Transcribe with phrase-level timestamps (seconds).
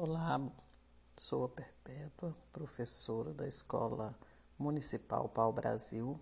[0.00, 0.40] Olá,
[1.16, 4.16] sou a Perpétua, professora da Escola
[4.56, 6.20] Municipal Pau Brasil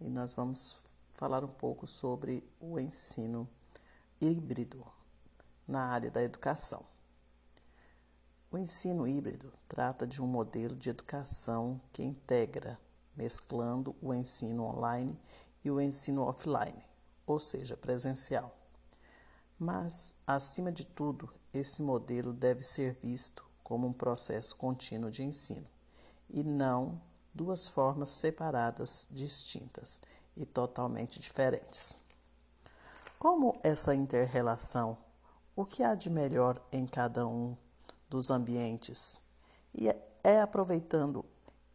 [0.00, 3.48] e nós vamos falar um pouco sobre o ensino
[4.20, 4.86] híbrido
[5.66, 6.86] na área da educação.
[8.52, 12.78] O ensino híbrido trata de um modelo de educação que integra,
[13.16, 15.18] mesclando o ensino online
[15.64, 16.84] e o ensino offline,
[17.26, 18.57] ou seja, presencial.
[19.58, 25.66] Mas, acima de tudo, esse modelo deve ser visto como um processo contínuo de ensino
[26.30, 27.00] e não
[27.34, 30.00] duas formas separadas, distintas
[30.36, 31.98] e totalmente diferentes.
[33.18, 34.96] Como essa interrelação,
[35.56, 37.56] o que há de melhor em cada um
[38.08, 39.20] dos ambientes?
[39.74, 41.24] E é, é aproveitando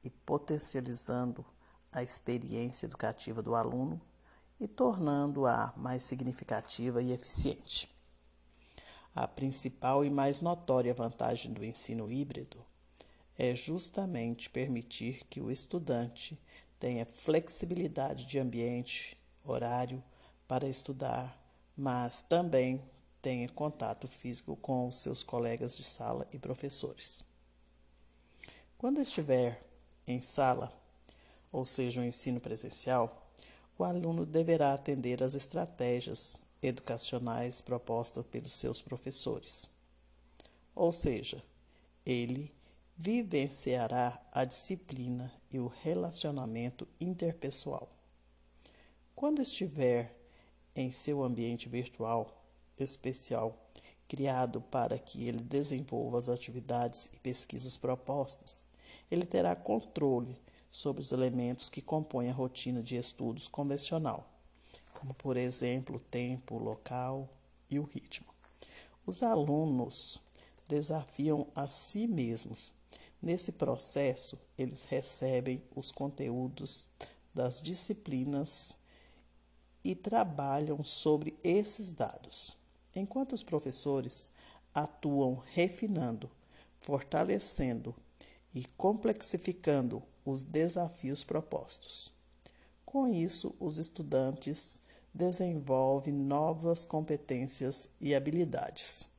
[0.04, 1.46] e potencializando
[1.92, 4.00] a experiência educativa do aluno
[4.64, 7.90] e tornando-a mais significativa e eficiente.
[9.14, 12.66] A principal e mais notória vantagem do ensino híbrido
[13.38, 16.40] é justamente permitir que o estudante
[16.80, 20.02] tenha flexibilidade de ambiente, horário
[20.48, 21.38] para estudar,
[21.76, 22.82] mas também
[23.22, 27.22] tenha contato físico com seus colegas de sala e professores.
[28.78, 29.62] Quando estiver
[30.08, 30.72] em sala,
[31.52, 33.23] ou seja, o um ensino presencial,
[33.78, 39.70] o aluno deverá atender às estratégias educacionais propostas pelos seus professores.
[40.76, 41.44] Ou seja,
[42.06, 42.52] ele
[42.98, 47.90] vivenciará a disciplina e o relacionamento interpessoal.
[49.16, 50.16] Quando estiver
[50.76, 52.44] em seu ambiente virtual
[52.78, 53.58] especial,
[54.08, 58.68] criado para que ele desenvolva as atividades e pesquisas propostas,
[59.10, 60.38] ele terá controle
[60.74, 64.28] sobre os elementos que compõem a rotina de estudos convencional,
[64.96, 67.30] como, por exemplo, o tempo, o local
[67.70, 68.26] e o ritmo.
[69.06, 70.20] Os alunos
[70.68, 72.74] desafiam a si mesmos.
[73.22, 76.90] Nesse processo, eles recebem os conteúdos
[77.36, 78.76] das disciplinas
[79.84, 82.58] e trabalham sobre esses dados,
[82.96, 84.32] enquanto os professores
[84.74, 86.32] atuam refinando,
[86.80, 87.94] fortalecendo
[88.56, 92.12] e complexificando os desafios propostos.
[92.86, 94.82] Com isso, os estudantes
[95.14, 99.13] desenvolvem novas competências e habilidades.